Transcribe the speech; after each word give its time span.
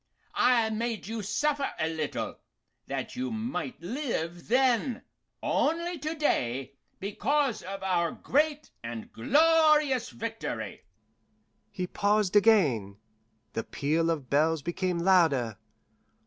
I 0.33 0.71
made 0.71 1.05
you 1.05 1.21
suffer 1.21 1.73
a 1.77 1.87
little, 1.87 2.39
that 2.87 3.15
you 3.15 3.29
might 3.29 3.79
live 3.83 4.47
then. 4.47 5.03
Only 5.43 5.99
to 5.99 6.15
day, 6.15 6.73
because 6.99 7.61
of 7.61 7.83
our 7.83 8.11
great 8.11 8.71
and 8.83 9.13
glorious 9.13 10.09
victory" 10.09 10.85
He 11.69 11.85
paused 11.85 12.35
again. 12.35 12.97
The 13.53 13.63
peal 13.63 14.09
of 14.09 14.27
bells 14.27 14.63
became 14.63 14.97
louder. 14.97 15.59